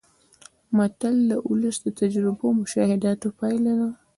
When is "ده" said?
3.79-3.89